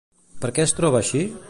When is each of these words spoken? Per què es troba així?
Per 0.45 0.51
què 0.55 0.65
es 0.67 0.73
troba 0.81 1.03
així? 1.05 1.25